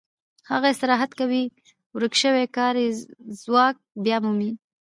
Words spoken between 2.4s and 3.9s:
کاري ځواک